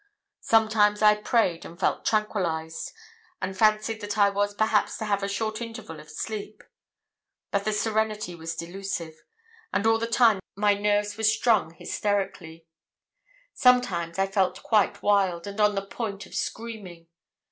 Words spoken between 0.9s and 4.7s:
I prayed, and felt tranquillised, and fancied that I was